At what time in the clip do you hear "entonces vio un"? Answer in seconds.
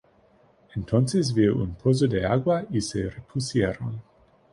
0.73-1.75